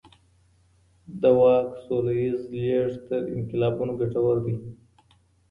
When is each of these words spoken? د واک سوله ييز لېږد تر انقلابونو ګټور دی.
د 1.21 1.23
واک 1.39 1.67
سوله 1.85 2.11
ييز 2.21 2.39
لېږد 2.51 2.95
تر 3.07 3.21
انقلابونو 3.35 3.93
ګټور 4.01 4.37
دی. 4.45 4.55